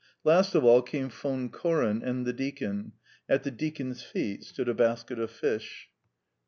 Last 0.23 0.55
of 0.55 0.63
all 0.63 0.81
came 0.81 1.09
Von 1.11 1.49
Koren 1.49 2.01
and 2.01 2.25
the 2.25 2.33
deacon; 2.33 2.93
at 3.29 3.43
the 3.43 3.51
deacon's 3.51 4.01
feet 4.01 4.43
stood 4.43 4.67
a 4.67 4.73
basket 4.73 5.19
of 5.19 5.29
fish. 5.29 5.89